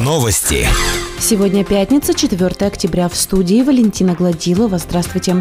[0.00, 0.66] Новости.
[1.20, 3.08] Сегодня пятница, 4 октября.
[3.08, 4.78] В студии Валентина Гладилова.
[4.78, 5.36] Здравствуйте.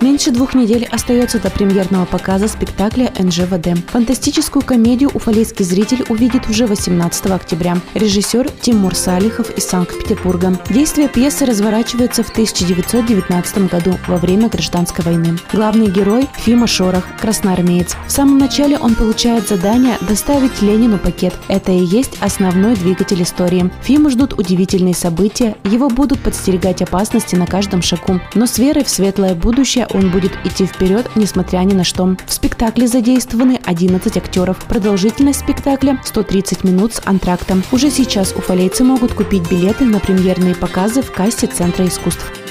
[0.00, 3.90] Меньше двух недель остается до премьерного показа спектакля НЖВД.
[3.90, 7.78] Фантастическую комедию уфалейский зритель увидит уже 18 октября.
[7.94, 10.58] Режиссер Тимур Салихов из Санкт-Петербурга.
[10.68, 15.38] Действие пьесы разворачивается в 1919 году во время гражданской войны.
[15.52, 17.96] Главный герой– Фима Шорох, красноармеец.
[18.06, 21.34] В самом начале он получает задание доставить Ленину пакет.
[21.48, 23.70] Это и есть основной двигатель истории.
[23.82, 28.20] Фиму ждут удивительные события, его будут подстерегать опасности на каждом шагу.
[28.34, 32.16] Но с верой в светлое будущее он будет идти вперед, несмотря ни на что.
[32.26, 34.58] В спектакле задействованы 11 актеров.
[34.66, 37.62] Продолжительность спектакля 130 минут с антрактом.
[37.72, 42.45] Уже сейчас уфалейцы могут купить билеты на премьерные показы в кассе Центра искусств.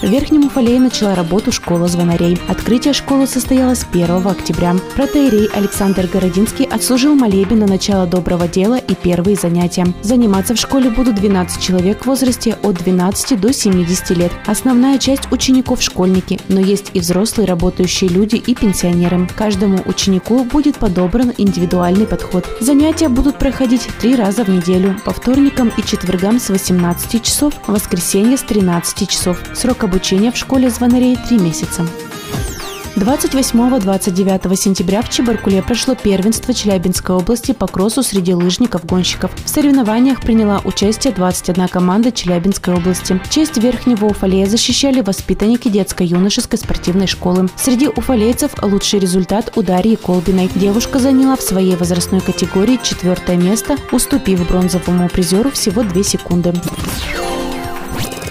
[0.00, 2.38] В Верхнем Уфалее начала работу школа звонарей.
[2.46, 4.76] Открытие школы состоялось 1 октября.
[4.94, 9.86] Протеерей Александр Городинский отслужил молебен на начало доброго дела и первые занятия.
[10.02, 14.30] Заниматься в школе будут 12 человек в возрасте от 12 до 70 лет.
[14.46, 19.28] Основная часть учеников– школьники, но есть и взрослые работающие люди и пенсионеры.
[19.34, 22.46] Каждому ученику будет подобран индивидуальный подход.
[22.60, 28.36] Занятия будут проходить три раза в неделю, по вторникам и четвергам с 18 часов, воскресенье
[28.36, 29.42] с 13 часов.
[29.54, 31.86] Срок обучения в школе звонарей– три месяца.
[32.96, 39.30] 28-29 сентября в Чебаркуле прошло первенство Челябинской области по кроссу среди лыжников-гонщиков.
[39.44, 43.20] В соревнованиях приняла участие 21 команда Челябинской области.
[43.30, 47.48] Честь Верхнего Уфалея защищали воспитанники детско-юношеской спортивной школы.
[47.56, 50.50] Среди уфалейцев лучший результат у Дарьи Колбиной.
[50.54, 56.52] Девушка заняла в своей возрастной категории четвертое место, уступив бронзовому призеру всего 2 секунды.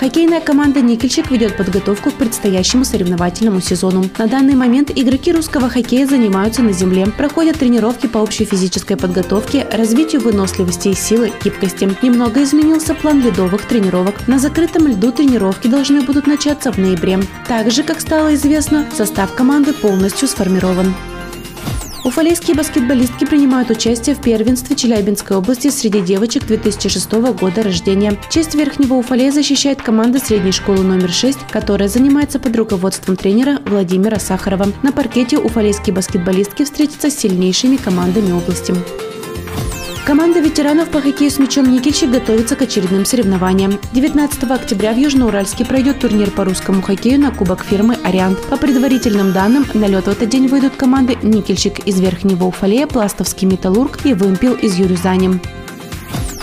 [0.00, 4.08] Хоккейная команда «Никельщик» ведет подготовку к предстоящему соревновательному сезону.
[4.16, 9.66] На данный момент игроки русского хоккея занимаются на земле, проходят тренировки по общей физической подготовке,
[9.70, 11.94] развитию выносливости и силы, гибкости.
[12.00, 14.26] Немного изменился план ледовых тренировок.
[14.26, 17.18] На закрытом льду тренировки должны будут начаться в ноябре.
[17.46, 20.94] Также, как стало известно, состав команды полностью сформирован.
[22.02, 28.18] Уфалейские баскетболистки принимают участие в первенстве Челябинской области среди девочек 2006 года рождения.
[28.30, 34.18] Честь Верхнего Уфалея защищает команда средней школы номер 6, которая занимается под руководством тренера Владимира
[34.18, 34.68] Сахарова.
[34.82, 38.74] На паркете уфалейские баскетболистки встретятся с сильнейшими командами области.
[40.04, 43.78] Команда ветеранов по хоккею с мячом «Никельщик» готовится к очередным соревнованиям.
[43.92, 48.40] 19 октября в Южноуральске пройдет турнир по русскому хоккею на кубок фирмы «Ариант».
[48.48, 53.46] По предварительным данным, на лед в этот день выйдут команды «Никельщик» из Верхнего Уфалея, «Пластовский
[53.46, 55.38] металлург» и «Вымпел» из Юрюзани.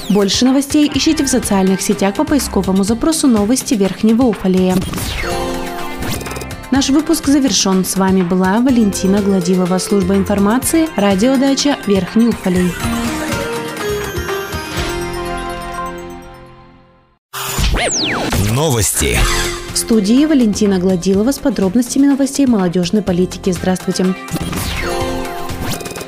[0.09, 4.75] Больше новостей ищите в социальных сетях по поисковому запросу «Новости Верхнего Уфалея».
[6.69, 7.83] Наш выпуск завершен.
[7.83, 12.71] С вами была Валентина Гладилова, служба информации, радиодача Верхний Уфалей.
[18.53, 19.17] Новости.
[19.73, 23.51] В студии Валентина Гладилова с подробностями новостей молодежной политики.
[23.51, 24.07] Здравствуйте.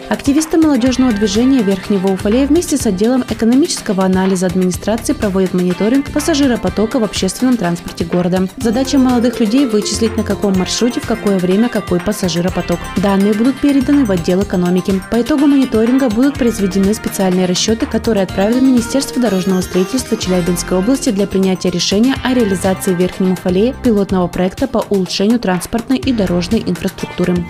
[0.09, 7.03] Активисты молодежного движения Верхнего Уфалея вместе с отделом экономического анализа администрации проводят мониторинг пассажиропотока в
[7.03, 8.47] общественном транспорте города.
[8.57, 12.79] Задача молодых людей вычислить, на каком маршруте, в какое время, какой пассажиропоток.
[12.97, 14.99] Данные будут переданы в отдел экономики.
[15.11, 21.11] По итогу мониторинга будут произведены специальные расчеты, которые отправят в Министерство дорожного строительства Челябинской области
[21.11, 27.45] для принятия решения о реализации в Уфалее пилотного проекта по улучшению транспортной и дорожной инфраструктуры.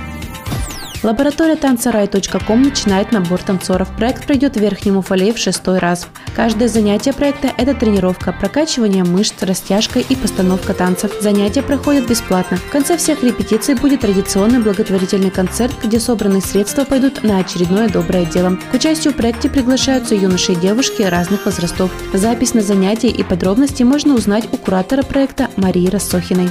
[1.01, 3.87] Лаборатория танцерай.ком начинает набор танцоров.
[3.95, 6.07] Проект пройдет в Верхнем Уфалее в шестой раз.
[6.35, 11.13] Каждое занятие проекта– это тренировка, прокачивание мышц, растяжка и постановка танцев.
[11.21, 12.57] Занятия проходят бесплатно.
[12.57, 18.25] В конце всех репетиций будет традиционный благотворительный концерт, где собранные средства пойдут на очередное доброе
[18.25, 18.57] дело.
[18.69, 21.91] К участию в проекте приглашаются юноши и девушки разных возрастов.
[22.13, 26.49] Запись на занятия и подробности можно узнать у куратора проекта Марии Рассохиной.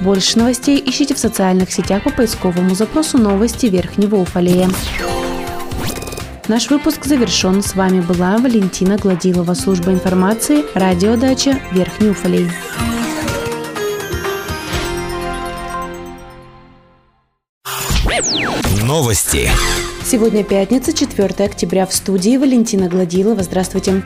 [0.00, 4.68] Больше новостей ищите в социальных сетях по поисковому запросу «Новости Верхнего Уфалея».
[6.46, 7.62] Наш выпуск завершен.
[7.62, 12.50] С вами была Валентина Гладилова, служба информации, радиодача Верхний Уфалей.
[18.82, 19.50] Новости.
[20.04, 21.86] Сегодня пятница, 4 октября.
[21.86, 23.42] В студии Валентина Гладилова.
[23.42, 24.02] Здравствуйте.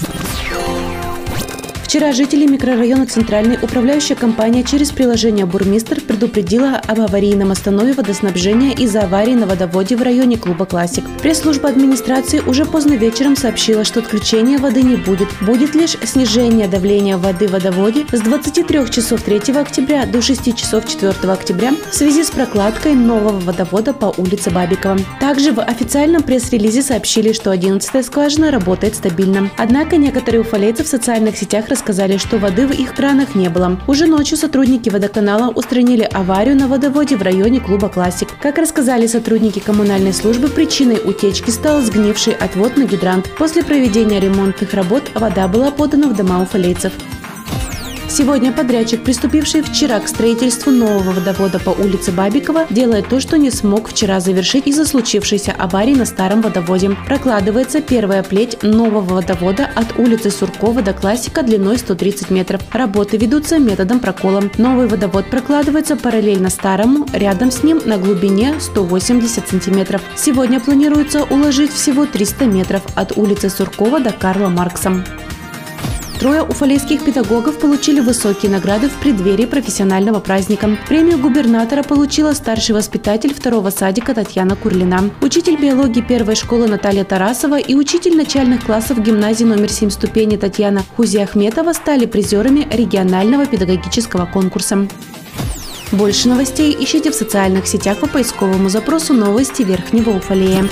[1.89, 9.05] Вчера жители микрорайона Центральный управляющая компания через приложение «Бурмистр» предупредила об аварийном останове водоснабжения из-за
[9.05, 11.03] аварии на водоводе в районе клуба «Классик».
[11.23, 15.29] Пресс-служба администрации уже поздно вечером сообщила, что отключения воды не будет.
[15.41, 20.87] Будет лишь снижение давления воды в водоводе с 23 часов 3 октября до 6 часов
[20.87, 24.99] 4 октября в связи с прокладкой нового водовода по улице Бабикова.
[25.21, 29.51] Также в официальном пресс-релизе сообщили, что 11 скважина работает стабильно.
[29.57, 33.79] Однако некоторые уфалейцы в социальных сетях рассказали, что воды в их кранах не было.
[33.87, 38.29] Уже ночью сотрудники водоканала устранили аварию на водоводе в районе клуба «Классик».
[38.43, 43.31] Как рассказали сотрудники коммунальной службы, причиной утечки стал сгнивший отвод на гидрант.
[43.39, 46.93] После проведения ремонтных работ вода была подана в дома уфалейцев.
[48.11, 53.51] Сегодня подрядчик, приступивший вчера к строительству нового водовода по улице Бабикова, делает то, что не
[53.51, 56.97] смог вчера завершить из-за случившейся аварии на старом водоводе.
[57.07, 62.63] Прокладывается первая плеть нового водовода от улицы Суркова до Классика длиной 130 метров.
[62.73, 64.43] Работы ведутся методом прокола.
[64.57, 70.01] Новый водовод прокладывается параллельно старому, рядом с ним на глубине 180 сантиметров.
[70.17, 75.05] Сегодня планируется уложить всего 300 метров от улицы Суркова до Карла Маркса.
[76.19, 80.77] Трое уфалейских педагогов получили высокие награды в преддверии профессионального праздника.
[80.89, 87.61] Премию губернатора получила старший воспитатель второго садика Татьяна Курлина, учитель биологии первой школы Наталья Тарасова
[87.61, 94.89] и учитель начальных классов гимназии номер 7 ступени Татьяна Хузиахметова стали призерами регионального педагогического конкурса.
[95.93, 100.69] Больше новостей ищите в социальных сетях по поисковому запросу «Новости Верхнего Уфалея».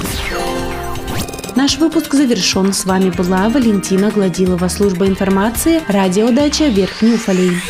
[1.66, 2.72] Наш выпуск завершен.
[2.72, 7.60] С вами была Валентина Гладилова, служба информации, радиодача Верхний Уфалей.